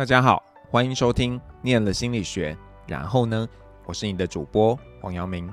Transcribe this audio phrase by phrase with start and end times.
[0.00, 2.54] 大家好，欢迎收听《念了心理学》，
[2.86, 3.46] 然后呢，
[3.84, 5.52] 我是你的主播黄阳明。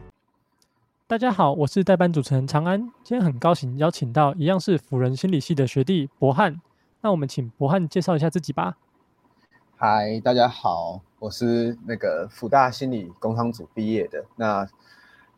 [1.06, 2.80] 大家好，我是代班主持人长安。
[3.04, 6.62] 今天很高兴邀请到一样是辅仁心理系的学弟博翰。
[7.02, 8.78] 那我们请博翰介绍一下自己吧。
[9.76, 14.24] 嗨，大家好，我是那个辅大心理工商组毕业的。
[14.38, 14.66] 那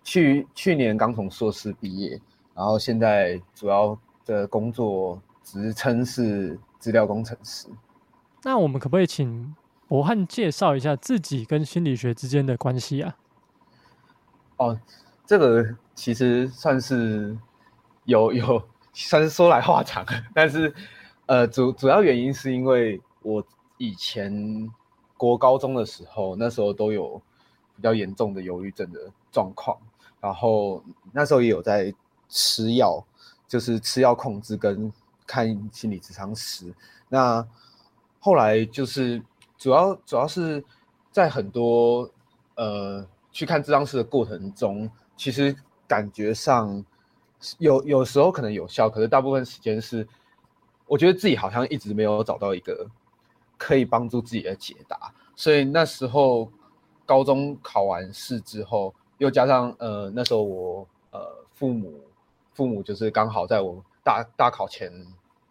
[0.04, 2.22] 去去年刚从硕士毕业，
[2.54, 7.68] 然后现在主要的工作职称是资料工程师。
[8.44, 9.56] 那我们可不可以请
[9.88, 13.16] 博翰介绍一下自己跟心理学之间的关系啊？
[14.58, 14.80] 哦，
[15.26, 17.38] 这个其实算是
[18.06, 18.62] 有有
[18.94, 20.74] 算是说来话长，但是
[21.26, 23.44] 呃主主要原因是因为我
[23.78, 24.70] 以前
[25.18, 27.22] 国高中的时候，那时候都有
[27.76, 29.78] 比较严重的忧郁症的状况，
[30.22, 31.94] 然后那时候也有在
[32.30, 33.04] 吃药，
[33.48, 34.92] 就是吃药控制跟
[35.26, 36.74] 看心理咨商师。
[37.08, 37.46] 那
[38.20, 39.22] 后来就是
[39.58, 40.64] 主要主要是
[41.10, 42.10] 在很多
[42.56, 45.56] 呃去看咨商师的过程中，其实
[45.88, 46.84] 感觉上
[47.60, 50.06] 有有时候可能有效，可是大部分时间是
[50.86, 52.86] 我觉得自己好像一直没有找到一个
[53.58, 55.14] 可以帮助自己的解答。
[55.36, 56.52] 所以那时候
[57.06, 61.20] 高中考完试之后，又加上呃那时候我呃
[61.54, 62.02] 父母
[62.54, 64.92] 父母就是刚好在我大大考前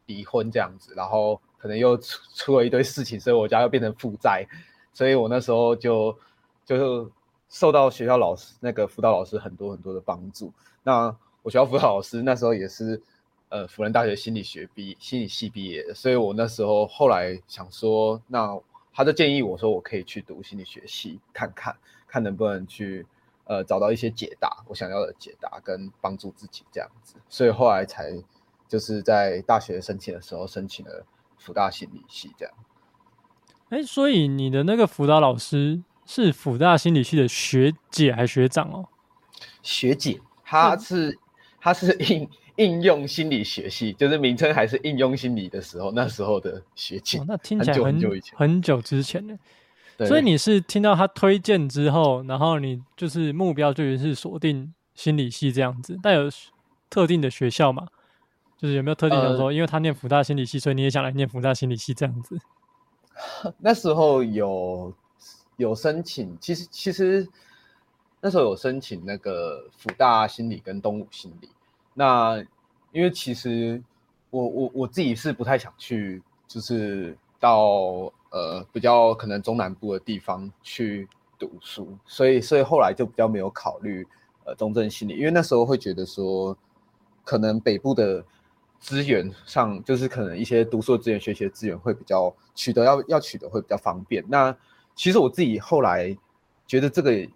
[0.05, 1.41] 离婚这样子，然后。
[1.59, 4.47] 可能又出出了一堆事情，所以我家又变成负债，
[4.93, 6.17] 所以我那时候就
[6.65, 7.11] 就
[7.49, 10.53] 受到学校老师那个辅导老师很多很多的帮助。
[10.85, 13.03] 那我学校辅导老师那时候也是
[13.49, 18.59] 呃辅仁大学心理学毕心理系毕业的，所以我那时候后来想说，那
[18.93, 23.07] 他就建议我说我可以去读心理学系看看，看能不能去
[23.45, 28.13] 呃找到一些解答，我想要的解答跟帮助自己这样子，所以后来才
[28.69, 31.05] 就是在大学申请的时候申请了。
[31.39, 32.55] 辅大心理系这样，
[33.71, 38.89] 哎，所以你的那个辅导老师是辅大心理系的学姐还是学长哦？
[39.63, 41.19] 学姐，她是
[41.61, 47.19] 她是应 应用心理学系，就是名称还是应用心理的时候，那时候的学姐。
[47.19, 49.39] 哦，那听起来很，很久以前，很久之前呢。
[50.07, 56.31] 所以你是听到他推荐之后，然后你就是目标就是锁定心理系这样子，但有
[56.89, 57.87] 特定的学校吗？
[58.59, 62.37] 就是有没有特定想说，因为他念福大心理系，所以你也想来念福大心理系这样子？
[63.59, 64.93] 那时候有
[65.57, 67.29] 有申请，其实其实
[68.21, 71.49] 那时候有申请那个福大心理跟东吴心理。
[71.95, 72.45] 那
[72.91, 73.81] 因为其实
[74.31, 81.09] 我我我自己是不太想去，就是到呃比较可能中南部的地方去
[81.39, 84.05] 读书，所以所以后来就比较没有考虑
[84.45, 86.57] 呃中正心理，因为那时候会觉得说
[87.25, 88.25] 可能北部的。
[88.81, 94.25] 资源上就是可能一些读书资源、学习的资源会比较取得要要取得会比较方便。
[94.29, 94.57] 那
[94.95, 96.17] 其实我自己后来
[96.67, 97.29] 觉得这个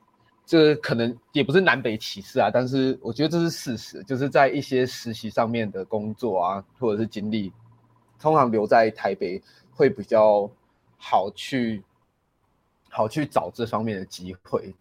[0.44, 7.52] 这可能也不是南北歧视啊，但是我觉得这是事实，就是在一些实习上面的工作啊，或者是经历，
[8.20, 10.50] 通常留在台北会比较
[10.96, 11.82] 好去
[12.88, 14.74] 好去找这方面的机会。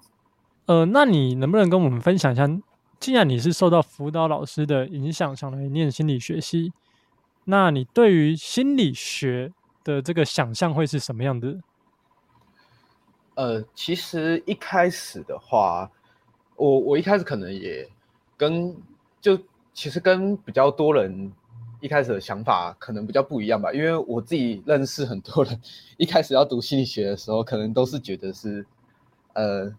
[0.66, 2.47] 呃，那你能不能跟我们分享一下？
[3.01, 6.72] 既然你是受到辅导老师的影响，想来念心理学系，
[7.45, 9.51] 那你对于心理学
[9.84, 11.57] 的这个想象会是什么样的？
[13.34, 15.90] 呃，其实一开始的话，
[16.56, 17.90] 我我一开始可能也
[18.38, 18.75] 跟
[19.19, 19.35] 就
[19.73, 21.34] 其实跟比较多人
[21.79, 25.59] 一开始的想法可能比较不一样吧，因为我自己认识很多人，
[25.97, 28.63] 一开始要读心理学的时候，可能都是觉得是
[29.34, 29.73] 呃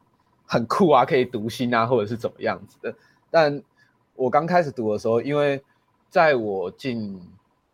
[0.44, 2.93] 很酷啊，可以读心啊，或者是怎么样子的。
[3.32, 3.62] 但
[4.15, 5.65] 我刚开始读的时候，因为
[6.10, 7.19] 在我进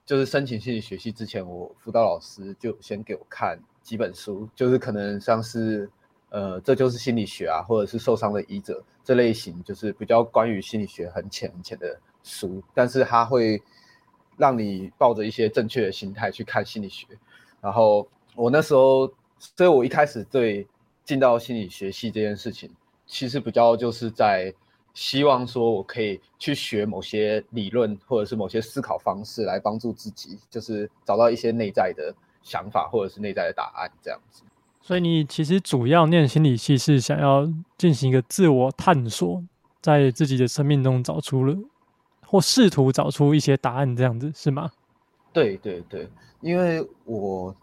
[0.06, 5.90] 就是申请心理学系之前，我辅导老师就先给我看几本书，就是可能像是
[6.30, 13.60] 呃，这就是心理学啊，或者是受伤的医者这类型，就是比较关于心理学很浅很浅的书，但是它会
[14.36, 17.04] 让你抱着一些正确的心态去看心理学。
[17.60, 18.06] 然后
[18.36, 20.64] 我那时候，所以我一开始对
[21.04, 22.70] 进到心理学系这件事情，
[23.08, 24.54] 其实比较就是在。
[24.98, 32.12] 希望说，我可以去学某些理论，或者是某些思考方式，来帮助自己，就是找到一些内在的
[32.42, 34.42] 想法，或者是内在的答案，这样子。
[34.82, 39.40] 所以你其实主要念心理系，是想要进行一个自我探索，
[39.80, 41.56] 在自己的生命中找出了，
[42.26, 44.68] 或试图找出一些答案，这样子是吗？
[45.32, 46.08] 对对对，
[46.40, 47.54] 因为我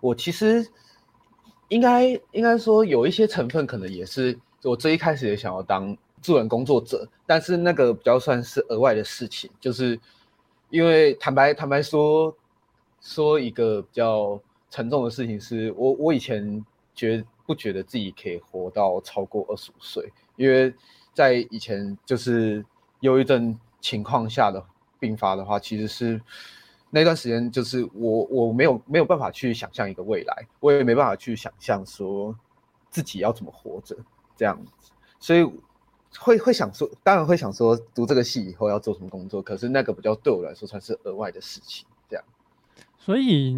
[0.00, 0.66] 我其实
[1.68, 5.96] 应该应该说有一些成分，可能也是我最一开始也想要当。
[6.22, 9.98] 助人工作者，但是那个比较算是额外的事情，就是
[10.70, 12.34] 因为坦白坦白说，
[13.00, 14.40] 说一个比较
[14.70, 16.64] 沉重的事情是我我以前
[16.94, 20.72] 觉不觉得自己可以活到超过二十五岁，因为
[21.12, 22.64] 在以前就是
[23.00, 24.64] 忧郁症情况下的
[25.00, 26.18] 病发的话，其实是
[26.90, 32.34] 那段时间就是我我没有没有办法去想象一个未来，我也没办法去想象说
[32.88, 33.96] 自己要怎么活着
[34.36, 35.44] 这样子，所以。
[36.18, 39.40] 会会想说，当然会想说，读这个系以后要做什么工作。
[39.42, 42.24] 可是那个比较对我来说算是额外的事情，这样。
[42.98, 43.56] 所以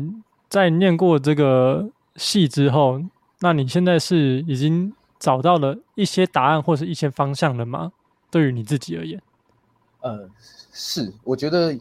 [0.48, 3.00] 在念过这个系之后，
[3.40, 7.92] 那你现在是已经找到了一些答案或是一些方向了吗？
[8.30, 9.22] 对于你自己而言，
[10.00, 10.28] 呃，
[10.72, 11.78] 是，我觉得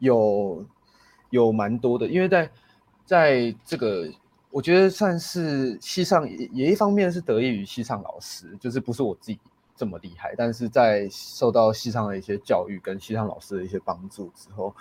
[0.00, 0.64] 有
[1.30, 2.50] 有蛮多的，因为在
[3.04, 4.08] 在这个，
[4.50, 9.38] 我觉得算是系上也也一方面是得益于系上老师，就是不是我自己。
[9.76, 14.74] 这么厉害，但是在受到西昌的一些教育跟西昌老师的一些帮助之后，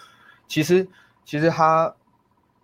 [0.48, 0.88] 其实
[1.26, 1.94] 其实他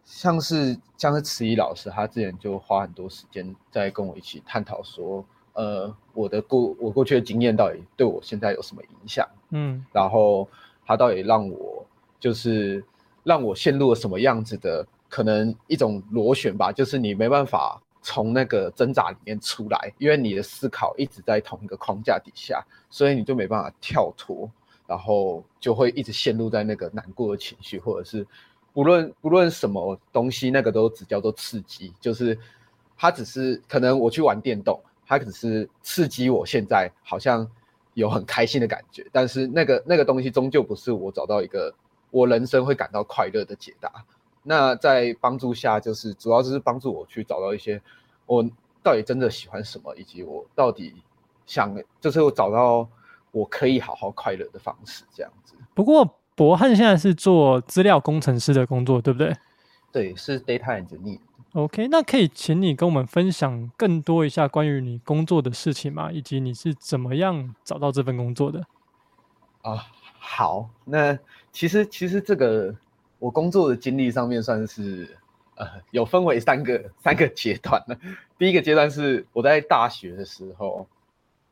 [0.05, 5.23] 像是像是慈仪老师，他之前就花很多时间在跟我一起探讨说，
[5.53, 9.27] 呃，我的过我过去的经验到底对我现在有什么影响？
[9.49, 10.47] 嗯，然后
[10.85, 11.85] 他到底让我
[12.19, 12.83] 就是
[13.23, 17.81] 让我陷入了什么样子的可能一种螺旋吧，就是你没办法。
[18.01, 24.49] 从那个挣扎里面出来，因为你的思考一直在同一个框架底下，所以你就没办法跳脱，
[24.87, 28.25] 然后就会一直陷入在那个难过的情绪，或者是
[28.73, 32.37] 不论不论什么东西，那个都只叫做刺激，就是
[32.97, 37.47] 它只是可能我去玩电动，它只是刺激我现在好像
[37.93, 41.73] 有很开心的感觉，但是那个那个东西终究不是我找到一个
[42.09, 43.91] 我人生会感到快乐的解答。
[44.43, 47.79] 那在帮助下，就是主要就是帮助我去找到一些
[48.25, 48.43] 我
[48.81, 50.95] 到底真的喜欢什么，以及我到底
[51.45, 52.89] 想，就是我找到
[53.31, 55.53] 我可以好好快乐的方式，这样子。
[55.75, 59.37] 不过博汉现在是做资料工程师的工作，对不对？
[59.91, 61.19] 对，是 data engineer。
[61.53, 66.11] OK，那可以请你跟我们分享更多一下关于你工作的事情吗？
[66.11, 68.65] 以及你是怎么样找到这份工作的？
[69.61, 69.85] 啊，
[70.17, 71.19] 好，那
[71.51, 72.75] 其实其实这个。
[73.21, 75.07] 我工作的经历上面算是，
[75.53, 77.95] 呃，有分为三个三个阶段呢。
[78.35, 80.87] 第一个阶段是我在大学的时候，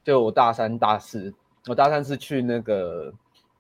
[0.04, 1.32] 就我大三、大四，
[1.68, 3.14] 我大三是去那个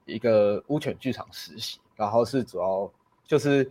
[0.05, 2.91] 一个乌犬剧场实习，然后是主要
[3.27, 3.63] 就是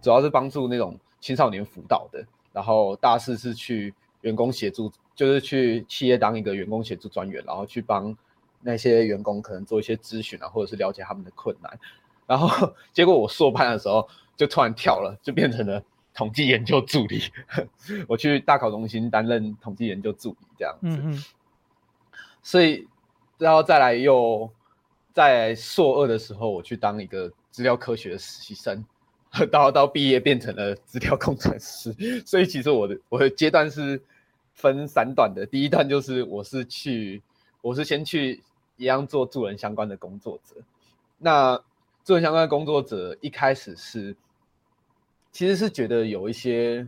[0.00, 3.92] 主要是帮助那种青少年辅导的，然后大四是去
[4.22, 8.16] 员工协助，就是去企业当一个员工协助专员，然后去帮
[8.62, 11.78] 那些员工可能做一些咨询啊，或者是了解他们的困难。
[12.32, 14.08] 然后 结果我硕班的时候
[14.38, 15.84] 就突然跳了，就变成了
[16.14, 17.20] 统计研究助理。
[18.08, 21.22] 我去大考中心担任统计研究助理这样子。
[22.42, 22.88] 所以，
[23.36, 24.50] 然后再来又
[25.12, 28.82] 在硕二的时候，我去当一个资料科学的实习生，
[29.50, 31.94] 到到毕业变成了资料工程师。
[32.24, 34.02] 所以其实我的我的阶段是
[34.54, 35.44] 分三段的。
[35.44, 37.22] 第一段就是我是去
[37.60, 38.42] 我是先去
[38.78, 40.56] 一样做助人相关的工作者，
[41.18, 41.62] 那。
[42.04, 44.16] 做相关的工作者一开始是，
[45.30, 46.86] 其实是觉得有一些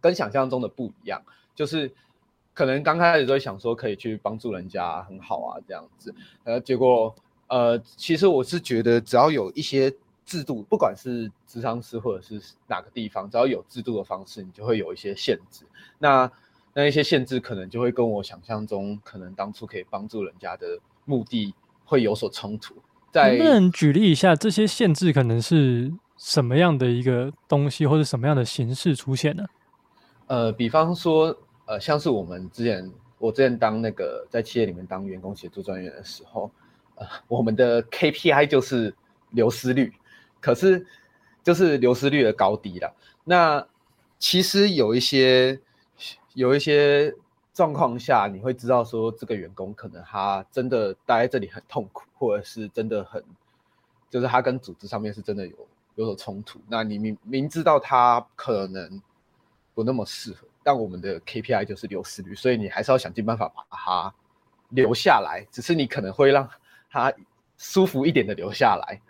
[0.00, 1.22] 跟想象中的不一样，
[1.54, 1.92] 就是
[2.54, 6.14] 可能刚开始都会想说可以去帮助人家很好啊这样子，
[6.44, 7.14] 呃，结果
[7.46, 9.94] 呃，其实我是觉得只要有一些
[10.26, 15.64] 制度，不管是咨商师或者是哪个地方，只要有制度的方式，你就会有一些限制。
[15.98, 16.30] 那
[16.74, 21.54] 那一些限制可能就会跟我想象中可能当初可以帮助人家的目的
[21.84, 22.74] 会有所冲突。
[23.12, 29.44] 在能不能举例一下这些限制可能是什么样的一个东西，或者什么样的形式出现呢？
[30.26, 31.36] 呃，比方说，
[31.66, 36.50] 呃，像是我们之前，我之前当那个在企业里面当员工协助专员的时候，
[36.96, 38.94] 呃，我们的 KPI 就是
[39.30, 39.92] 流失率，
[40.40, 40.86] 可是
[41.42, 42.92] 就是流失率的高低啦。
[43.24, 43.66] 那
[44.18, 45.60] 其实有一些
[46.34, 47.14] 有一些。
[47.58, 53.20] 状况下，你会知道说这个员工可能他真的待在这里很痛苦，或者是真的很，
[54.08, 55.56] 就是他跟组织上面是真的有
[55.96, 56.60] 有所冲突。
[56.68, 59.02] 那你明明知道他可能
[59.74, 64.14] 不那么适合，但我们的 KPI 就是流失率，所以你还是要想尽办法把他
[64.68, 65.44] 留下来。
[65.50, 66.48] 只是你可能会让
[66.88, 67.12] 他
[67.56, 69.00] 舒服一点的留下来。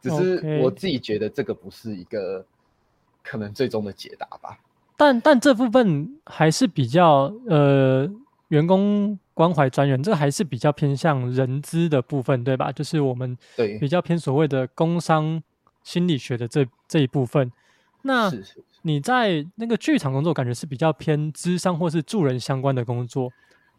[0.00, 2.42] 只是我自己觉得这个不是一个
[3.22, 4.58] 可能最终的解答吧。
[5.00, 8.06] 但但这部分还是比较呃，
[8.48, 12.70] 员工关怀专员，这个还是比较偏向人资的部分，对吧？
[12.70, 15.42] 就是我们对比较偏所谓的工商
[15.82, 17.50] 心理学的这这一部分。
[18.02, 18.30] 那
[18.82, 23.32] 你在那个剧场工作，感觉是比较偏智商或是助人相关的工作。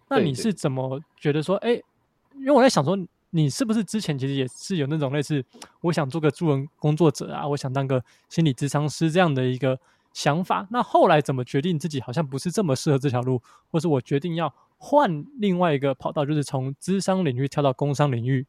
[0.10, 1.74] 那你是怎么觉得说，哎，
[2.34, 2.98] 因为我在想说，
[3.30, 5.46] 你是不是之前其实也是有那种类似，
[5.82, 9.78] 我想做个助人工作者啊，我想当个心理咨商师这样的一个
[10.14, 10.68] 想法？
[10.72, 18.46] 那后来怎么决定自己好像不是这么适合这条路，或是我决定要换另外一个跑道，就是从资商领域跳到工商领域？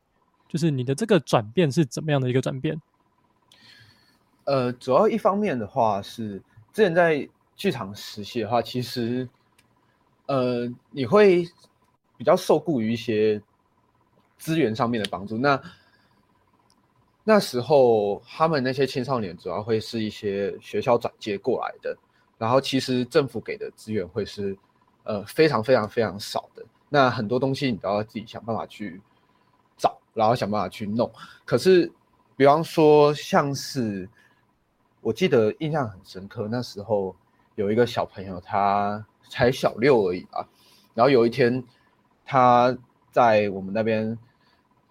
[0.48, 2.80] 就是你的这个转变是怎么样的一个转变？
[4.44, 6.42] 呃，主要一方面的话是
[6.72, 9.28] 之前在剧场实习的话，其实
[10.26, 11.46] 呃你会
[12.16, 13.40] 比较受雇于一些
[14.36, 15.38] 资源上面的帮助。
[15.38, 15.58] 那
[17.24, 21.96] 那时候他们那些青少年主要会是一些学校转接过来的，
[22.38, 24.56] 然后其实政府给的资源会是
[25.04, 26.64] 呃非常非常非常少的。
[26.88, 29.00] 那很多东西你都要自己想办法去
[29.76, 29.98] 找。
[30.14, 31.10] 然后想办法去弄，
[31.42, 31.90] 可是，
[32.36, 34.06] 比方说像是，
[35.00, 37.16] 我记得印象很深刻，那时候
[37.54, 40.46] 有一个小朋友，他才小六而已吧。
[40.92, 41.64] 然后有一天，
[42.26, 42.76] 他
[43.10, 44.18] 在我们那边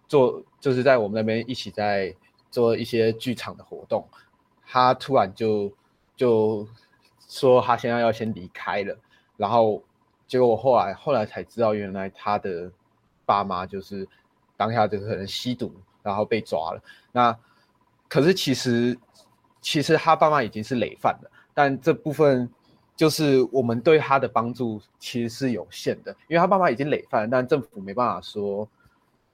[0.08, 2.12] 做，就是在我们那边一起在
[2.52, 4.08] 做一些剧场的活动。
[4.68, 5.74] 他突然就
[6.16, 6.68] 就
[7.28, 8.96] 说他现在要先离开了，
[9.36, 9.82] 然后
[10.28, 12.72] 结果我后来后来才知道，原来他的
[13.26, 14.08] 爸妈就是。
[14.58, 16.80] 当下就可能吸毒，然后被抓了。
[17.12, 17.36] 那
[18.08, 18.96] 可是其实
[19.60, 22.48] 其实他爸妈已经是累犯了，但这部分
[22.96, 28.70] 就是我们对他的帮助其实是有限的，因为他爸妈已经累犯了，但政府没办法说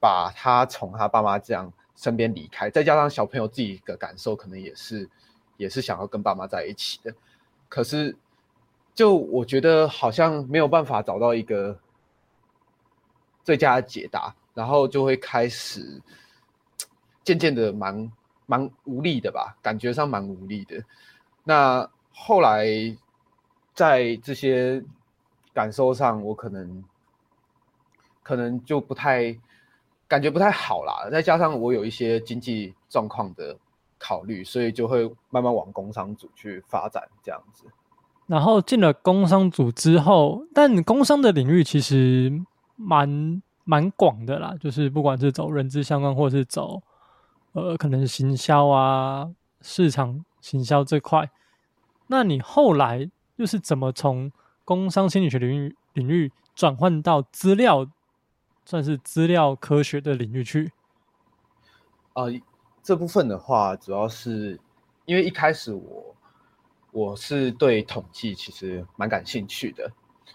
[0.00, 2.70] 把他从他爸妈这样身边离开。
[2.70, 5.06] 再加上小朋友自己的感受，可能也是
[5.58, 7.14] 也是想要跟爸妈在一起的。
[7.68, 8.16] 可是
[8.94, 11.78] 就我觉得好像没有办法找到一个
[13.44, 14.34] 最佳的解答。
[14.54, 16.02] 然后就会开始
[17.22, 18.10] 渐渐的蛮
[18.44, 20.82] 蛮无力的吧，感觉上蛮无力的。
[21.44, 22.66] 那后来
[23.72, 24.82] 在这些
[25.54, 26.82] 感受上，我可能
[28.24, 29.38] 可能就不太
[30.08, 31.08] 感觉不太好啦。
[31.10, 33.56] 再加上我有一些经济状况的
[33.98, 37.66] 考虑，所以就会慢慢往工商组去发展这样子。
[38.26, 42.42] 然后进了工商组之后，但工商的领域其实
[42.74, 43.40] 蛮。
[43.70, 46.80] 蛮广的啦，就是不管是走人资相关，或是走
[47.52, 49.28] 呃，可能行销啊、
[49.60, 51.30] 市场行销这块。
[52.06, 54.32] 那你后来又是怎么从
[54.64, 57.86] 工商心理学领域领域转换到资料，
[58.68, 60.70] 算是资料科学的领域去？
[62.12, 62.30] 呃，
[62.82, 64.60] 这部分的话，主要是
[65.06, 66.14] 因为一开始我
[66.90, 69.90] 我是对统计其实蛮感兴趣的，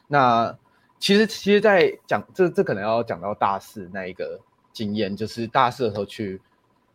[0.07, 0.57] 那。
[0.99, 4.39] 其实，其实，在讲这这可能要讲到大四那一个
[4.71, 6.39] 经验，就是大四的时候去，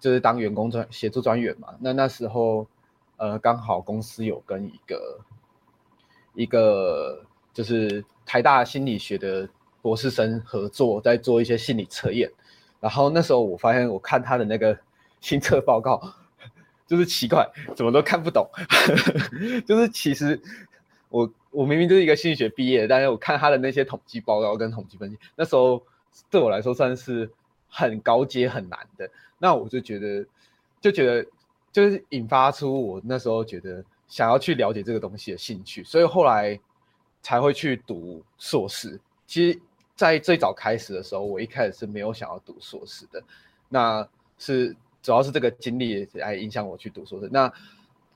[0.00, 1.74] 就是当员工专协助专员嘛。
[1.78, 2.66] 那那时候，
[3.18, 5.20] 呃，刚好公司有跟一个
[6.32, 9.46] 一个就是台大心理学的
[9.88, 12.30] 博士生合作，在做一些心理测验。
[12.78, 14.78] 然后那时候我发现，我看他的那个
[15.18, 15.98] 心测报告，
[16.86, 18.46] 就是奇怪，怎么都看不懂，
[19.66, 20.38] 就是其实。
[21.10, 25.82] 我我明明就是一个心理学毕业，但是我看他的那些统计报告跟统计分析，那时候
[26.28, 27.30] 对我来说算是
[27.66, 29.10] 很高阶很难的。
[29.38, 30.26] 那我就觉得，
[30.82, 31.26] 就觉得
[31.72, 36.60] 就是引发出我那时候觉得想要去了解这个东西的兴趣，所以后来
[37.22, 39.00] 才会去读硕士。
[39.26, 39.58] 其实，
[39.98, 43.22] 在最早开始的时候，我一开始是没有想要读硕士的，
[43.68, 47.28] 那是主要是这个经历来影响我去读硕士。
[47.30, 47.52] 那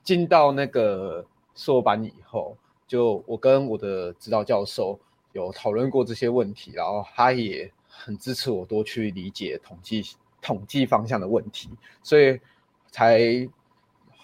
[0.03, 1.23] 进到那个
[1.53, 2.57] 硕班以后。
[2.85, 4.99] 就我跟我的指导教授
[5.31, 10.03] 有讨论过这些问题，然后他也很支持我多去理解统计
[10.41, 11.69] 统计方向的问题，
[12.03, 12.39] 所以
[12.91, 13.49] 才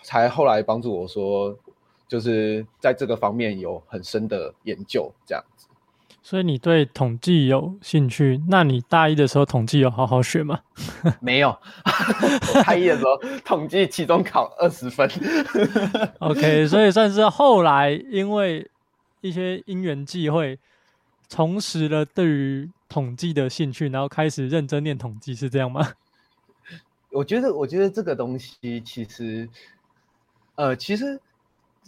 [0.03, 1.57] 才后来帮助我说，
[2.07, 5.43] 就是在这个方面有很深的研究这样。
[6.21, 8.39] 所以你对统计有兴趣？
[8.47, 10.59] 那你大一的时候统计有好好学吗？
[11.21, 11.57] 没有，
[12.63, 15.09] 大一的时候统计期中考二十分。
[16.19, 18.69] OK，所以算是后来因为
[19.21, 20.59] 一些因缘际会，
[21.29, 25.93] 重拾了对于统计的兴趣，然后开始认真念统计，是这样吗？
[27.11, 29.49] 我觉得，我觉得这个东西其实，
[30.55, 31.19] 呃，其实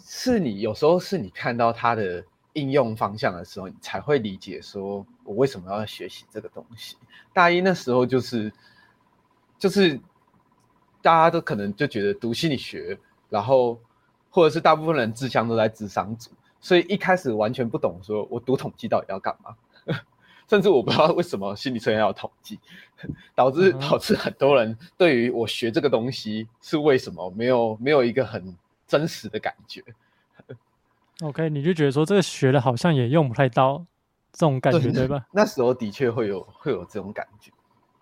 [0.04, 2.24] 是你有时候是你看到它的。
[2.54, 6.98] 应用方向的时候，你才会理解说我为什么要学习这个东西。
[7.34, 8.52] 大一那时候就是，
[9.58, 10.00] 就是
[11.02, 12.98] 大家都可能就觉得读心理学，
[13.30, 13.80] 然后
[14.30, 19.56] 或者是大部分人志向都在智商组，所以一开始完全不懂说我读统计到底要干嘛，
[20.50, 22.60] 甚至我不知道为什么心理测验要统计，
[23.34, 29.82] 导致导致很多人对于我学这个东西是为什么没有没有一个很真实的感觉。
[31.22, 33.86] OK，你就觉得说这个学了好像也用不太到
[34.34, 35.26] 这种感觉，对，对吧？
[35.32, 37.52] 那时候的确会有会有这种感觉。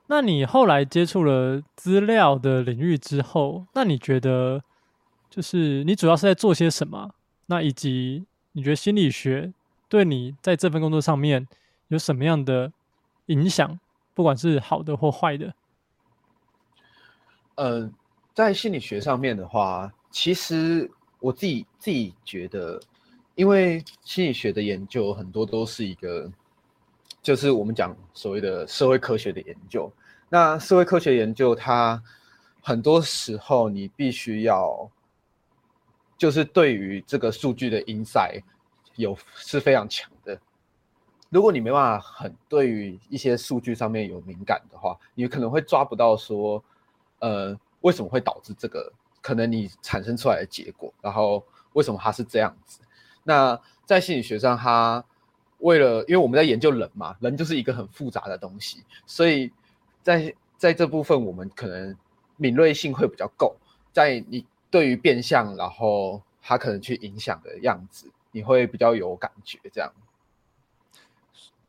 [0.07, 4.63] 那你后来接触了资料的领域之后，那你觉得
[5.29, 7.11] 就是你主要是在做些什么？
[7.47, 9.53] 那以及你觉得心理学
[9.87, 11.47] 对你在这份工作上面
[11.89, 12.71] 有什么样的
[13.27, 13.79] 影响？
[14.13, 15.53] 不管是好的或坏的。
[17.55, 17.89] 呃，
[18.33, 22.79] 在心理学上面的话，其实我自己自己觉得，
[23.39, 26.29] 因为心理学的研究很多都是一个，
[27.21, 29.89] 就是我们讲所谓的社会科学的研究。
[30.27, 32.03] 那社会科学研究，它
[32.61, 34.91] 很多时候你必须要，
[36.17, 38.43] 就是对于这个数据的 insight
[38.97, 40.37] 有是非常强的。
[41.29, 46.61] 如果你没办法很对于一些数据上面有敏感的话，你可能会抓不到说。
[47.19, 48.91] 呃，为什么会导致这个？
[49.21, 51.41] 可能你产生出来的结果，然后
[51.71, 52.79] 为什么它是这样子？
[53.23, 55.03] 那在心理学上，他
[55.59, 59.51] 为了，因为我们在研究人嘛，人就是一个很复杂的东西，所以
[60.01, 61.95] 在在这部分，我们可能
[62.37, 63.55] 敏锐性会比较够，
[63.91, 69.91] 在你对于变相，然后他可能去影响的样子，你会比较有感觉这样。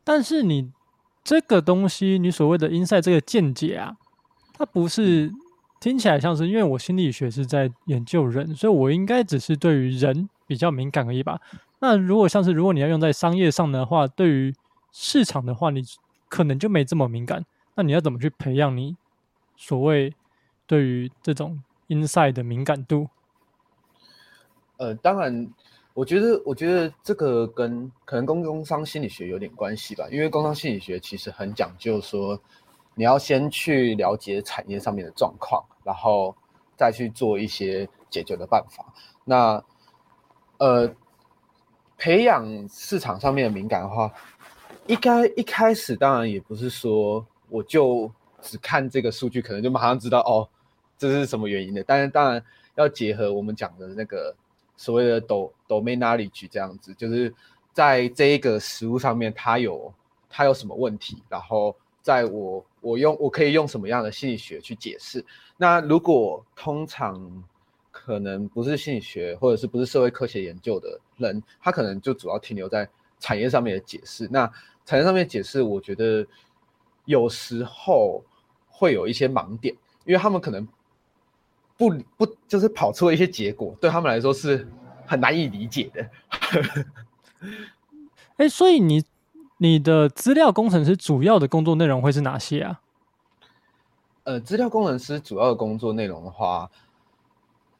[0.04, 0.70] 但是你
[1.22, 3.96] 这个东西，你所谓的 insight 这个见解啊。
[4.52, 5.32] 它不是
[5.80, 11.40] 听起来像是，因为我心理学是在研究人，所以我应该只是对于人比较敏感而已吧？
[11.78, 14.52] 那如果像是如果你要用在商业上的话，对于
[14.90, 15.80] 市场的话，你
[16.28, 17.46] 可能就没这么敏感。
[17.76, 18.96] 那你要怎么去培养你
[19.56, 20.12] 所谓
[20.66, 23.08] 对于这种 insight 的敏感度？
[24.78, 25.48] 呃，当然，
[25.94, 32.36] 我觉得，我觉得这个跟可能跟工商心理学有点关系吧，因为工商心理学其实很讲究说。
[32.96, 36.34] 你要先去了解产业上面的状况，然后
[36.76, 38.84] 再去做一些解决的办法。
[39.24, 39.62] 那
[40.60, 40.94] 呃，
[41.96, 44.12] 培养市场上面的敏感的话，
[44.86, 48.12] 一开一开始当然也不是说我就
[48.42, 50.46] 只看这个数据，可能就马上知道哦，
[50.98, 51.82] 这是什么原因的。
[51.82, 54.36] 但是当然要结合我们讲的那个
[54.76, 57.34] 所谓的 domain knowledge 这样子，就是
[57.72, 59.92] 在这一个实物上面，它有
[60.28, 61.74] 它有什么问题，然后。
[62.02, 65.22] 在我我用我可以用什么样的心理学去解释？
[65.58, 67.44] 那如果通常
[67.90, 74.28] 可能不是心理学或者是不是社会科学研究的人，他可能就主要停留在产业上面的解释。
[74.30, 74.50] 那
[74.84, 76.26] 产业上面的解释，我觉得
[77.04, 78.24] 有时候
[78.68, 79.74] 会有一些盲点，
[80.04, 80.66] 因为他们可能
[81.76, 84.66] 不不就是跑出了一些结果，对他们来说是
[85.06, 86.10] 很难以理解的。
[88.36, 89.04] 哎，所以你。
[89.62, 92.80] 你的资料工程师主要的工作内容会是哪些啊？
[94.22, 96.70] 呃，资料工程师主要的工作内容的话，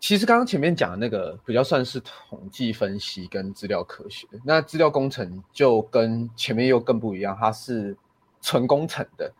[0.01, 4.27] 其实刚刚前面讲的那个比较算是统计分析跟资料科学。
[4.45, 7.97] 那资料工程就跟前面又更不一样，它是
[8.41, 9.33] 纯工程的。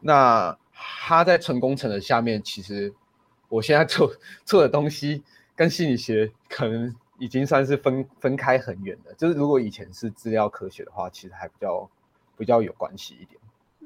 [0.00, 2.92] 那它在纯工程的下面，其实
[3.48, 4.12] 我现在做
[4.44, 5.22] 做的东西
[5.56, 6.94] 跟心理学可能。
[7.20, 11.90] 已经算是分分开很远的，就是如果以前是资料科学的话，其实还比较
[12.36, 13.40] 比较有关系一点。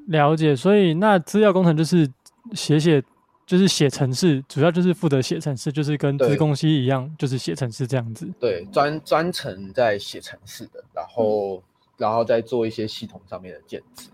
[0.08, 2.06] 了解，所以那资料工程就是
[2.52, 3.02] 写写，
[3.46, 8.28] 就是写程式，主要就是负责写程式，就是跟资工系一样，就是写程式这样子。
[8.40, 11.62] 对，专专程在写程式的，然后、嗯、
[11.98, 14.08] 然后再做一些系统上面的建置。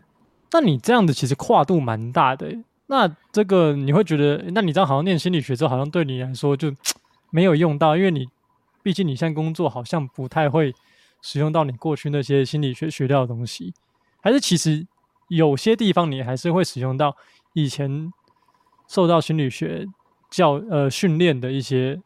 [0.53, 2.53] 那你这样子其实跨度蛮大的，
[2.87, 6.73] 那这个你会觉得，那你这样好像念心理学之后，好像对你来说就
[7.31, 8.29] 没有用到，因为你。
[8.81, 10.73] 毕竟你现在工作好像不太会
[11.21, 13.75] 使用到你过去那些心理学学到的东西，
[14.23, 14.87] 还是其实
[15.27, 17.15] 有些地方你还是会使用到
[17.53, 18.11] 以前
[18.89, 19.87] 受到心理学
[20.31, 22.01] 教呃训练的一些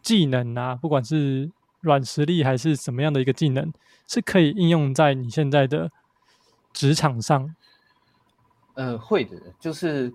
[0.00, 3.72] 技能啊，不管是软实力还是什么样的一个技能，
[4.06, 5.90] 是可以应用在你现在的
[6.72, 7.54] 职场上。
[8.74, 10.12] 嗯、会的，就是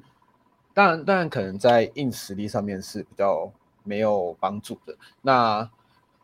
[0.73, 3.51] 当然当然可能在硬实力上面是比较
[3.83, 4.97] 没有帮助的。
[5.21, 5.69] 那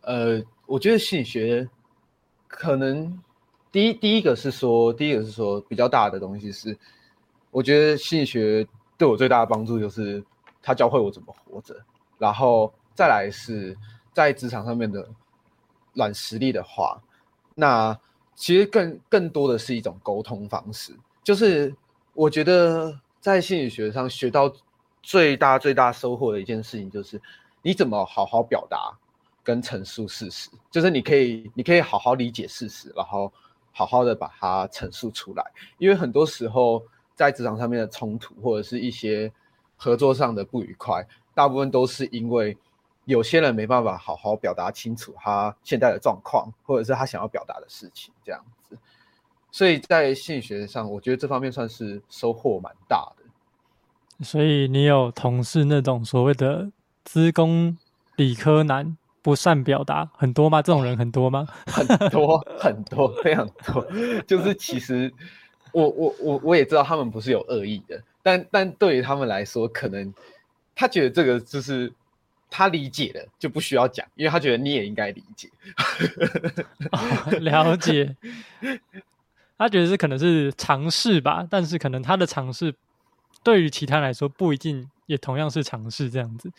[0.02, 1.70] 呃，我觉得心理学
[2.48, 3.22] 可能
[3.72, 6.78] 第一第一个是说，第一个是说比较大的东西是，
[7.52, 10.24] 我觉得心理学对我最大的帮助就是
[10.62, 11.76] 他教会我怎么活着，
[12.18, 13.78] 然后再来是
[14.14, 15.08] 在职场上面的
[15.94, 17.02] 软实力的话，
[17.56, 17.98] 那
[18.36, 21.76] 其实更更多的是一种沟通方式，就是
[22.14, 24.54] 我觉得在心理学上学到
[25.02, 27.22] 最大最大收获的一件事情就是
[27.62, 28.98] 你怎么好好表达。
[29.46, 33.30] 跟陈述事实，就是你可以，你可以好好理解事实，然后
[33.74, 35.44] 好好的把它陈述出来。
[35.78, 36.82] 因为很多时候
[37.16, 39.32] 在职场上面的冲突，或者是一些
[39.76, 42.58] 合作上的不愉快，大部分都是因为
[43.06, 48.78] 有些人没办法好好表达清楚他现在的状况，或者是他想要表达的事情这样子。
[49.52, 54.26] 所以在心理学上，我觉得这方面算是收获蛮大的。
[54.26, 56.72] 所以你有同事那种所谓的
[57.04, 57.78] 资工
[58.16, 60.62] 理科男不善表达很多吗？
[60.62, 61.46] 这种人很多吗？
[61.68, 63.86] 很多很多非常多，
[64.26, 65.14] 就是其实
[65.74, 70.14] 我我我我也知道他们不是有恶意的，但但对于他们来说，可能
[70.74, 71.92] 他觉得这个就是
[72.50, 75.50] 他理解的就不需要讲，因为他觉得你也应该理解。
[76.92, 78.16] 哦， 了解，
[79.58, 82.74] 他觉得是可能是尝试吧，但是可能他的尝试。
[83.44, 86.50] 对于其他人来说，不一定也同样是尝试这样子。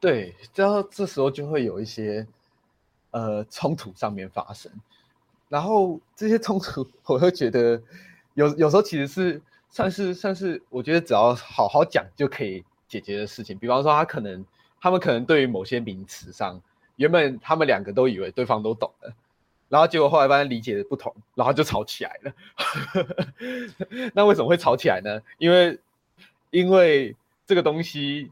[0.00, 2.26] 对，然后这时候就会有一些
[3.10, 4.72] 呃冲突上面发生，
[5.50, 7.82] 然后这些冲突， 我会觉得
[8.34, 13.56] 有有时候其实是算是算是，我觉得只要好好讲就可以解决的事情。
[13.58, 14.44] 比方说，他可能
[14.80, 16.60] 他们可能对于某些名词上，
[16.96, 19.12] 原本他们两个都以为对方都懂了，
[19.68, 22.32] 然后结果后来发现理解的不同，然后就吵起来了。
[24.14, 25.20] 那为什么会吵起来呢？
[25.38, 25.78] 因为
[26.50, 27.14] 因为
[27.46, 28.30] 这个东西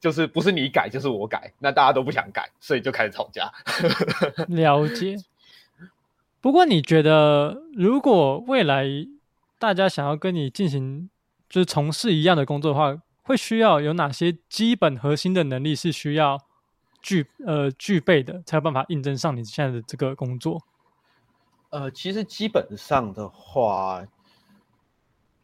[0.00, 3.50] 就是不是你改就是我改，那大家都不想改，所以就开始吵架。
[4.48, 5.16] 了解。
[6.40, 8.86] 不过你觉得，如果未来
[9.58, 11.10] 大家想要跟你进行
[11.48, 16.38] 就是从事一样的工作的话，会需要有哪些基本核心的能力是需要
[17.00, 20.62] 具呃具备的，才有办法应征上你现在的这个工作？
[21.70, 24.06] 呃，其实基本上的话。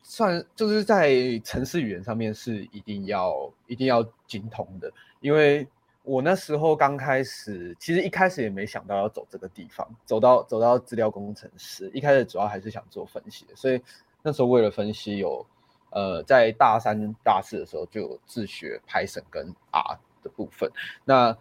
[0.04, 5.66] 算就是在程式语言上面是一定要一定要精通的，因为
[6.02, 13.80] 我那时候刚开始，其实一开始也没想到要走这个地方，走到走到资料工程师，一开始主要还是想做分析，所以
[14.22, 15.46] 那时候为了分析有，
[15.90, 20.70] 呃，在大三大四的时候就有自学 Python 跟 R 的部分，
[21.04, 21.36] 那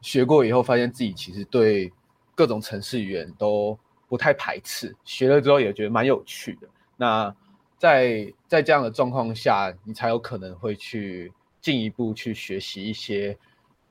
[0.00, 1.92] 学过以后发现自己其实对
[2.34, 7.34] 各种程式语言都不太排斥，学了之后也觉得蛮有趣的，那。
[7.76, 13.36] 在在这样的状况下，你才有可能会去进一步去学习一些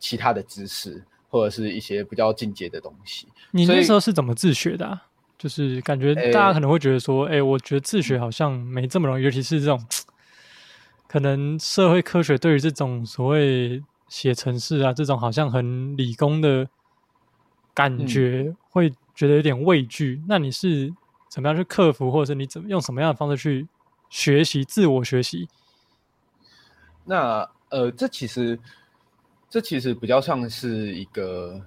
[0.03, 3.25] 其他的知识，或者是一些比较进阶的东西。
[3.51, 5.05] 你那时候是怎么自学的啊？
[5.37, 9.81] 就是感觉大家可能会觉得说，哎，我觉得自学好像没这么容易，尤其是这种
[11.07, 16.67] 可能社会科学对于这种所谓写程式啊这种好像很理工的
[17.73, 20.21] 感觉，会觉得有点畏惧。
[20.27, 20.93] 那你是
[21.29, 23.67] 怎么样去克服，或者是你怎么用什么样的方式去？
[24.09, 25.49] 学习自我学习，
[27.03, 28.59] 那呃，这其实
[29.53, 31.61] 这其实比较像是一个，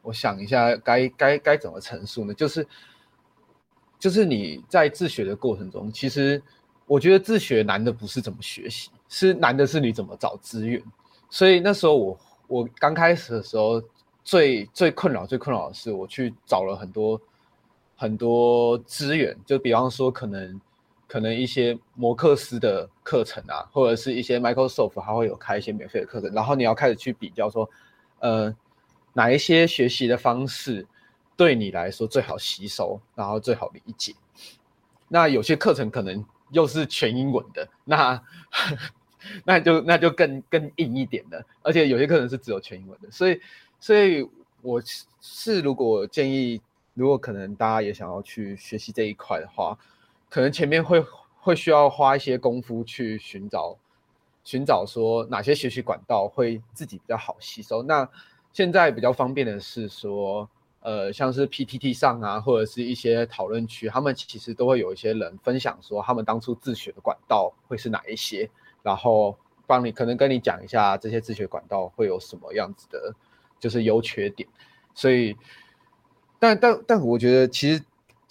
[0.00, 2.32] 我想一下该该该怎么陈述呢？
[2.32, 2.66] 就是
[3.98, 6.42] 就是你在自学的过程中，其实
[6.86, 10.82] 我觉得自学难的不是怎么学习，是难的是你怎么找资源。
[11.28, 13.82] 所以那时候我我刚开始的时候，
[14.24, 17.20] 最最困扰最困扰的是我去找了很多
[17.94, 20.58] 很多资源，就比方说可能。
[21.12, 27.68] 可能一些摩克斯的课程啊，或者是一些 Microsoft 还会有开一些免费的课程，然后你要开始去比较说，
[28.20, 28.56] 呃，
[29.12, 30.86] 哪一些学习的方式
[31.36, 34.14] 对你来说最好吸收，然后最好理解。
[35.06, 38.22] 那有些课程可能又是全英文的，那
[39.44, 43.38] 那就那就更更硬一点的，而且有些课程是只有全英文的，所以
[43.78, 44.26] 所以
[44.62, 44.82] 我
[45.20, 46.62] 是如果建议，
[46.94, 49.78] 如果可能大家也想要去学习这一块的话。
[50.32, 51.04] 可能前面会
[51.40, 53.76] 会需要花一些功夫去寻找，
[54.42, 57.82] 寻找说哪些学习管道会自己比较好吸收。
[57.82, 58.08] 那
[58.50, 60.48] 现在比较方便的是说，
[60.80, 68.48] 呃，像是 PTT 上啊，或者是一些讨论区，他们其实都会有一些人分享说他们当初自学的管道会是哪一些，
[68.82, 73.14] 然后帮你可能跟你讲一下这些自学管道会有什么样子的，
[73.60, 74.48] 就是优缺点。
[74.94, 75.36] 所以，
[76.38, 77.82] 但但但我觉得其实。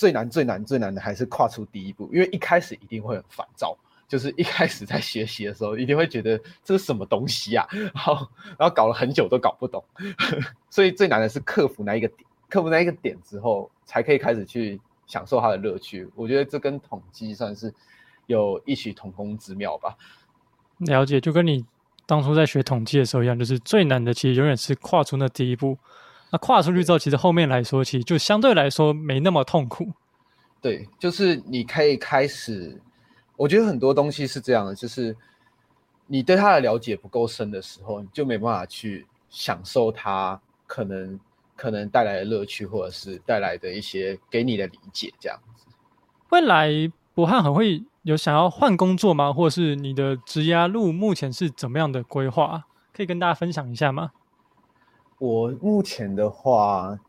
[0.02, 8.16] 最难、最难、最难的还是跨出第一步，因为一开始一定会很烦躁，就是一开始在学习的时候，一定会觉得这是什么东西啊，然后
[8.58, 9.84] 然后搞了很久都搞不懂，
[10.72, 16.10] 所以最难的是克服那一个点，克服那一个点之后，才可以开始去享受它的乐趣。
[16.16, 17.72] 我觉得这跟统计算是
[18.26, 19.96] 有异曲同工之妙吧。
[20.80, 21.64] 了解，就跟你
[22.08, 25.78] 当初在学统计的时候一样，就是最难的其实永远是跨出那第一步。
[26.32, 29.92] 那跨出去之后，其实后面来说，其实就相对来说没那么痛苦。
[30.62, 32.82] 对，就是你可以开始。
[33.36, 35.16] 我觉得很多东西是这样的，就是
[36.06, 41.20] 你对他的了解不够深的时候，你就没办法去享受它可能
[41.56, 45.12] 可能带来的乐趣，或者是带来的一些给你的理解。
[45.20, 45.66] 这样子，
[46.30, 46.70] 未来
[47.16, 49.34] 博汉很会有想要换工作吗？
[49.34, 52.66] 或者是你的职涯路目前是怎么样的规划？
[52.94, 54.12] 可以跟大家分享一下吗？
[55.22, 57.00] 我目前的话，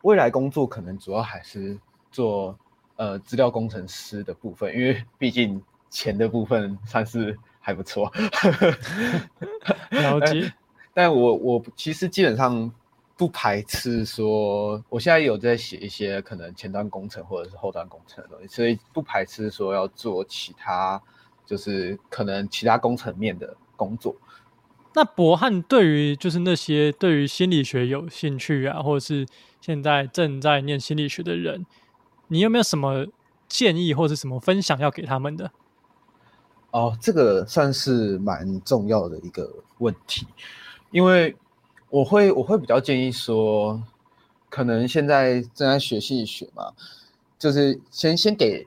[0.00, 1.78] 未来工作可能主要还是
[2.10, 2.58] 做
[2.96, 8.10] 呃资料工程师的部分，因为毕竟钱的部分算是还不错。
[9.90, 10.50] 了解。
[10.94, 12.72] 但我我其实基本上
[13.14, 20.98] 不排斥说，我现在有在写一些可能前端工程或者是后端工程的东西，所以不排斥说要做其他，
[21.44, 24.16] 就是可能其他工程面的工作。
[24.96, 29.26] 那博汉对于就是那些对于心理学有兴趣啊，或者是
[29.60, 31.66] 现在正在念心理学的人，
[32.28, 33.06] 你有没有什么
[33.48, 35.50] 建议或者什么分享要给他们的？
[36.70, 40.28] 哦，这个算是蛮重要的一个问题，
[40.92, 41.34] 因为
[41.90, 43.82] 我会我会比较建议说，
[44.48, 46.72] 可能现在正在学心理学嘛，
[47.36, 48.64] 就是先先给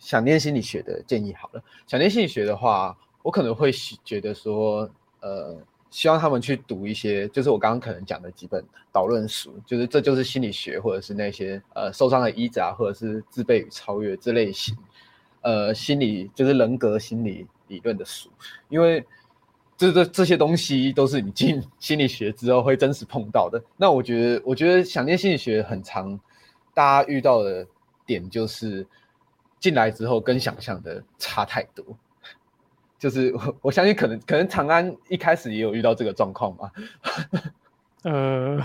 [0.00, 1.62] 想念心理学的建议好了。
[1.86, 3.70] 想念心理学的话，我可能会
[4.04, 4.90] 觉得说。
[5.20, 5.56] 呃，
[5.90, 14.76] 希望他们去读一些，就是我刚刚可能讲的几本导论书，就是这就是心理学，或者是那些呃受伤的医者，或者是自卑与超越这类型，
[15.42, 18.30] 呃，心理就是人格心理理论的书，
[18.68, 19.04] 因为
[19.76, 23.62] 这这这些东西都是你进心理学之后会真实碰到的。
[23.76, 26.18] 那我觉得，我觉得想念心理学很长，
[26.74, 27.66] 大家遇到的
[28.04, 28.86] 点就是
[29.60, 31.84] 进来之后跟想象的差太多。
[32.98, 36.70] 就是我我相信可能可能长安一开始也有遇到这个状况嘛，
[38.02, 38.60] 呃，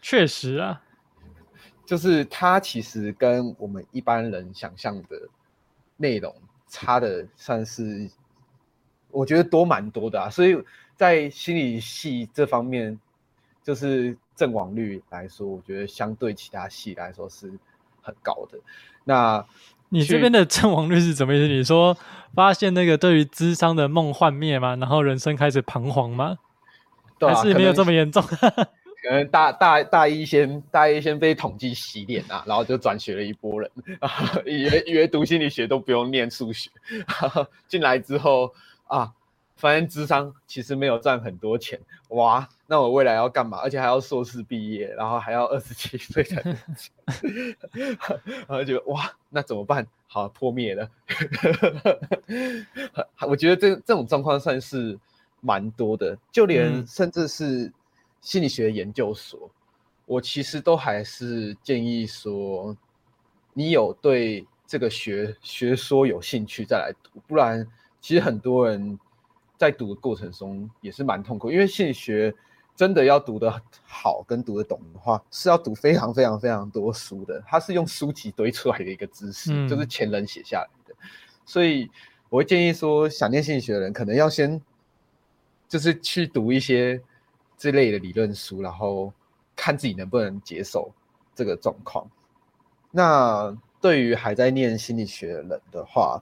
[0.00, 0.80] 确实啊，
[1.84, 5.28] 就是它其实跟我们一般人想象的
[5.96, 6.34] 内容
[6.68, 8.08] 差的算是，
[9.10, 10.56] 我觉得多蛮多的啊，所以
[10.96, 12.98] 在心理系这方面，
[13.62, 17.52] 就是阵亡率来说，我觉得相对其他系来说是
[18.00, 18.58] 很高的。
[19.04, 19.44] 那
[19.92, 21.46] 你这边的阵亡率是怎么意思？
[21.52, 21.94] 你说
[22.34, 24.74] 发现那个对于智商的梦幻灭吗？
[24.76, 26.38] 然后人生开始彷徨吗？
[27.18, 28.22] 对啊，还是没有这么严重？
[28.22, 28.50] 可能，
[29.02, 34.10] 可能大大大一先大一先被统计洗脸啊，然后就转学了一波人，啊
[34.46, 36.70] 以为以为读心理学都不用念数学，
[37.68, 38.52] 进来之后
[38.86, 39.12] 啊。
[39.54, 42.48] 发现智商其实没有赚很多钱，哇！
[42.66, 43.58] 那我未来要干嘛？
[43.58, 46.56] 而且还要硕士毕业，然后还要二十七岁才能，
[48.48, 49.86] 然后觉得哇，那怎么办？
[50.08, 50.90] 好，破灭了。
[53.28, 54.98] 我觉得这这种状况算是
[55.40, 57.72] 蛮多的，就连甚至是
[58.20, 59.50] 心理学研究所，嗯、
[60.06, 62.76] 我其实都还是建议说，
[63.52, 67.64] 你有对这个学学说有兴趣再来读，不然
[68.00, 68.98] 其实很多人。
[69.62, 72.34] 在读的过程中也是蛮痛苦，因为心理学
[72.74, 77.40] 真的要读得好跟读得懂的话，是要读非常非常非常多书的。
[77.46, 80.92] 它是用书籍堆出来的一个知识，嗯、就是前人写下来的。
[81.46, 81.88] 所以
[82.28, 84.60] 我会建议说，想念心理学的人可能要先
[85.68, 87.00] 就是去读一些
[87.56, 89.12] 这类的理论书，然后
[89.54, 90.92] 看自己能不能接受
[91.36, 92.04] 这个状况。
[92.90, 96.20] 那对于还在念心理学的人的话，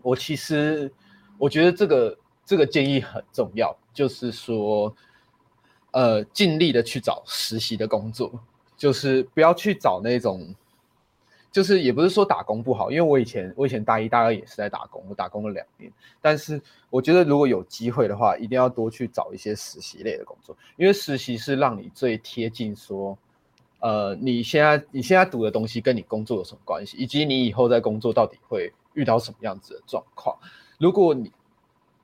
[0.00, 0.90] 我其实
[1.36, 2.16] 我觉得这个。
[2.46, 4.94] 这个建议很重要，就是说，
[5.90, 8.32] 呃，尽力的去找实习的工作，
[8.76, 10.54] 就是不要去找那种，
[11.50, 23.18] 就是也不是说打工不好，因为我以前我以前大一大二也是在打工，我打工了两年，但是我觉得如果有机会的话，一定要多去找一些实习类的工作，因为实习是让你最贴近说，
[23.80, 30.38] 呃，你现在你现在读的东西跟你工作有什么关系，以及你以后在工作到底会遇到什么样子的状况，
[30.78, 31.32] 如果你。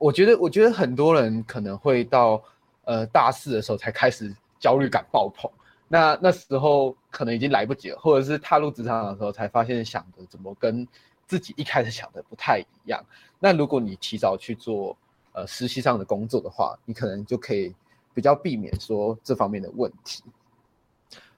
[0.03, 2.43] 我觉得，我觉得很多人可能会到
[2.85, 5.49] 呃大四的时候才开始焦虑感爆棚，
[5.87, 10.87] 那那时候可能已经来不及了，或者是踏入职场的时候才发现想的怎么跟
[11.27, 13.01] 自己一开始想的不太一样。
[13.39, 14.97] 那如果你提早去做
[15.33, 17.73] 呃实习上的工作的话，你可能就可以
[18.13, 20.23] 比较避免说这方面的问题。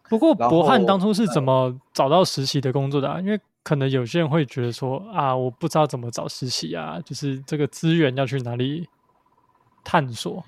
[0.09, 3.21] 不过博汉当初是怎么找到实习的工作的啊？
[3.21, 8.87] 因为可能有些人会觉得说啊，我不知道怎么找实习啊，就是这个资源要去哪里
[9.83, 10.45] 探索？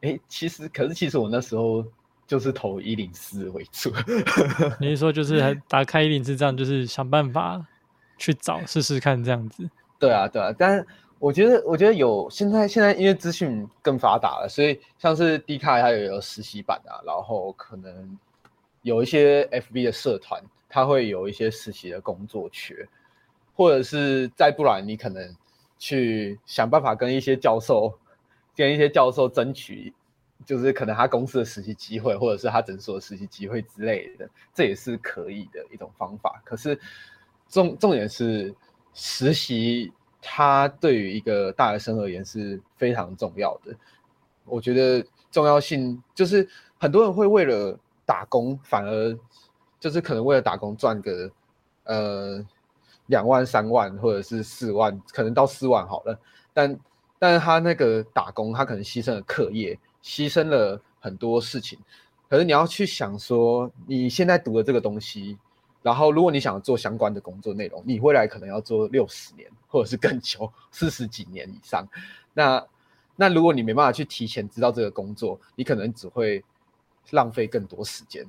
[0.00, 1.84] 哎，其实可是其实我那时候
[2.26, 3.92] 就是投一零四为主。
[4.80, 7.62] 你是说就是打开一零四这样，就是想办法
[8.16, 9.68] 去找试试看这样子？
[9.98, 10.50] 对啊，对啊。
[10.56, 10.82] 但
[11.18, 18.16] 我觉得，我觉得有现在现在因为资讯更发达了，所以像是 D 卡它也有实习版啊，然后可能
[18.80, 20.42] 有一些 FB 的社团。
[20.68, 22.86] 他会有一些实习的工作缺，
[23.54, 25.34] 或者是再不然，你可能
[25.78, 27.98] 去想办法跟一些教授，
[28.54, 29.94] 跟一些教授争取，
[30.44, 36.42] 就是可能他公司的实习机会，或者是他诊所的实习机会之类的，这也是可以的一种方法。
[36.44, 36.78] 可是
[37.48, 38.54] 重重点是，
[38.92, 43.74] 实习它对于一个大学生而言是非常重要的。
[44.44, 46.46] 我觉得重要性就是
[46.78, 49.18] 很多人会为了打工反而。
[49.80, 51.30] 就是可能为了打工赚个，
[51.84, 52.44] 呃，
[53.06, 56.18] 两万三万或者是四万，可能到四万好了。
[56.52, 56.78] 但
[57.18, 61.78] 但是他那个打工，他可能牺牲了课业，牺牲了很多事情。
[62.28, 65.38] 可是你要去想说，你现在读的这个东西，
[65.82, 71.86] 然后如果你想做相关的工作内容，你未来可能要做六十年，或者是更久，四十几年以上。
[72.34, 72.66] 那
[73.16, 76.44] 那如果你没办法去提前知道这个工作，你可能只会
[77.10, 78.24] 浪费更多时间。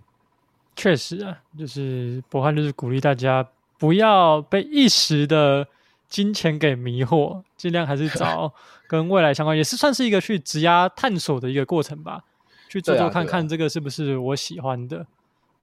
[0.79, 3.45] 确实啊，就是博汉就是鼓励大家
[3.77, 5.67] 不要被一时的
[6.07, 8.53] 金钱给迷惑，尽量还是找
[8.87, 12.23] 跟未来相关，也是算是一个去职涯探索的一个过程吧。
[12.69, 14.99] 去做做看看这个是不是我喜欢的。
[14.99, 15.07] 啊啊、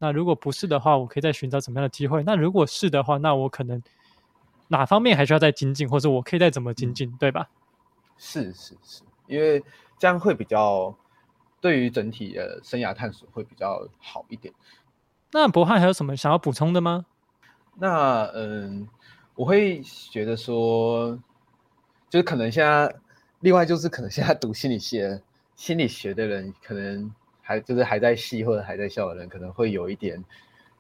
[0.01, 2.23] 那如果不是的话，我可以再寻找什么样的机会。
[2.25, 3.83] 那如果是的话，那我可能
[4.69, 7.49] 哪方面还需要再精进，或者我可以再怎么精进，嗯、对吧？
[8.19, 9.65] 是是是，因为
[9.99, 10.95] 这样会比较
[11.61, 14.53] 对于整体的生涯探索会比较好一点。
[15.39, 17.05] 那博汉还有什么想要补充的吗？
[17.75, 18.89] 那嗯，
[19.35, 21.15] 我会觉得说，
[22.09, 22.97] 就是可能现在
[23.41, 25.03] 另外就是可能现在读心理系。
[25.55, 27.11] 心理学的人可能
[27.43, 30.23] 还就是还在系或者还在校的人，可能会有一点，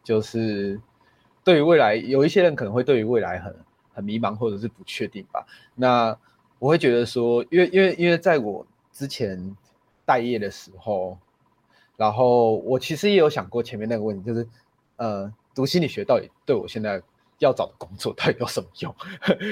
[0.03, 0.81] 就是
[1.45, 3.57] 对于未来有一些人可能会对于未来很
[3.93, 5.47] 很迷茫或者是不确定吧。
[5.75, 6.17] 那
[6.59, 9.57] 我会觉得说，因为因为因为在我之前
[10.07, 11.19] 待业的时候，
[11.97, 14.47] 然后我其实也有想过前面那个问题，就是
[14.97, 17.03] 呃，读心理学到底对我现在
[17.39, 18.95] 要找的工作到底有什么用？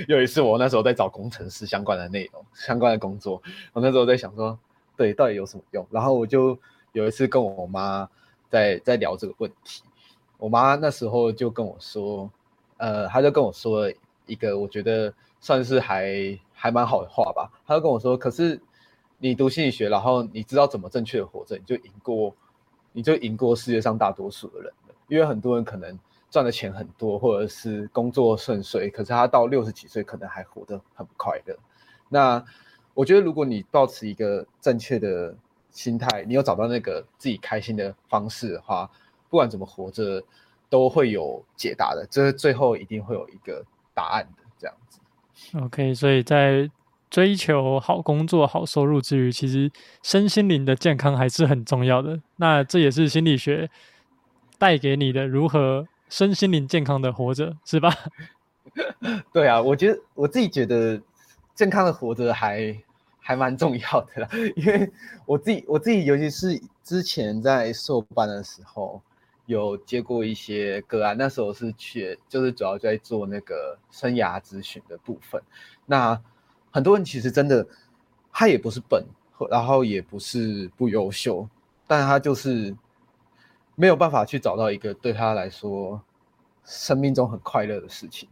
[0.09, 4.59] 有一次我那时候在找工程师相关的内容相关的工作，我那时候在想说。
[4.96, 5.85] 对，到底有什么用？
[5.90, 6.57] 然后我就
[6.92, 8.09] 有一次跟我妈
[8.48, 9.83] 在在聊这个问题，
[10.38, 12.30] 我妈那时候就跟我说，
[12.76, 13.92] 呃，她就跟我说了
[14.26, 17.50] 一个我觉得算是还还蛮好的话吧。
[17.66, 18.61] 她就跟我说，可是
[19.28, 22.34] 你读心理学，然后你知道怎么正确的活着，你就赢过，
[22.92, 24.94] 你就赢过世界上大多数的人了。
[25.08, 25.98] 因为很多人可能
[26.30, 31.56] 赚的钱很多，或者是工作顺遂，可是他到六十几岁可能还活得很不快乐。
[32.10, 32.44] 那
[32.92, 35.34] 我觉得，如果你保持一个正确的
[35.70, 38.90] 心态，你有找到那个自己开心的方式的话，
[39.30, 40.22] 不管怎么活着，
[40.68, 42.06] 都会有解答的。
[42.10, 45.00] 这最后一定会有一个答案的，这样子。
[45.62, 46.70] OK，所以在
[47.14, 49.70] 追求好工作、好收入之余，其实
[50.03, 52.20] 身心灵的健康还是很重要的。
[52.38, 53.70] 那这也是心理学
[54.59, 57.94] 带给你的，如何身心灵健康的活着，是吧？
[59.33, 61.00] 对啊，我觉得我自己觉得。
[61.55, 62.77] 健康的活着还
[63.20, 64.90] 还蛮重要的啦，因为
[65.24, 69.00] 我自己我自己，尤其是之前在硕班的时候，
[69.46, 75.40] 有接过一些个案，那时候是去就是主要在做那个生涯咨询的部分。
[75.87, 76.20] 那
[76.74, 77.64] 很多人其实真的
[78.32, 79.06] 他也不是笨，
[79.48, 81.48] 然后也不是不优秀，
[81.87, 82.76] 但他就是
[83.76, 86.02] 没有办法去找到一个对他来说
[86.64, 88.28] 生命中很快乐的事情。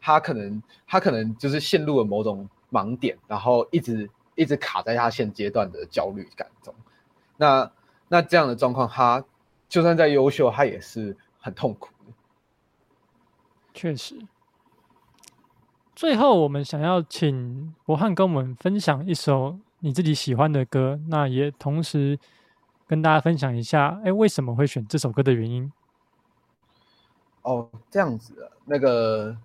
[0.00, 6.74] 他可能他可能就是陷入了某种盲点，然后一直一直卡在他现阶段的焦虑感中。
[7.36, 7.70] 那
[8.08, 9.22] 那这样的状况，他
[9.68, 11.90] 就算再优秀，他也是很痛苦。
[13.74, 14.16] 确实。
[15.94, 22.18] 最后，我们想要请博翰跟我们分享一首你自己喜欢的歌，那也同时
[22.86, 25.72] 跟大家分享一下，哎，为什么会选这首歌的原因？
[27.42, 29.36] 哦，这样子啊，那个。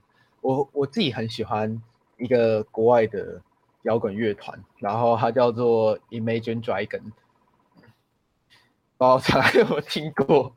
[0.41, 1.83] 我我自己很喜欢
[2.17, 3.41] 一个国外的
[3.81, 7.85] 摇滚乐团，然后它叫做 Imagine Dragon，不知
[8.99, 10.53] 道大家有没有听过？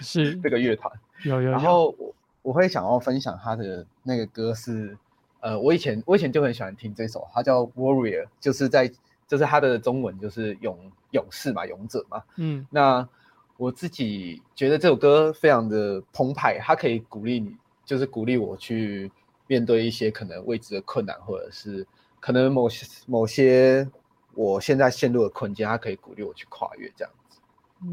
[0.00, 0.92] 是 这个乐团，
[1.24, 1.50] 有有，有。
[1.50, 4.96] 然后我我会想要分享他的那个歌是，
[5.40, 8.90] 呃，我以前我以前就很喜欢听这首，它叫 Warrior，就是在
[9.26, 10.78] 就是它的中文就是勇
[11.10, 12.22] 勇士嘛，勇者嘛。
[12.36, 12.66] 嗯。
[12.70, 13.08] 那
[13.56, 17.56] 我自己觉得这首歌非常的澎湃，它可以鼓励你。
[17.86, 19.08] 就是鼓励我去
[19.46, 21.86] 面对一些可能未知的困难，或者是
[22.18, 23.88] 可能某些某些
[24.34, 27.38] 我现在陷入的困境，它可以鼓励我去跨越这样子。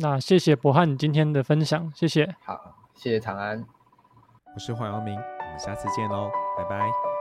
[0.02, 2.36] 那谢谢博汉今天的分享，谢谢。
[2.44, 3.64] 好，谢谢长安。
[4.56, 7.13] 我是黄阳明，我们下次见喽，拜拜。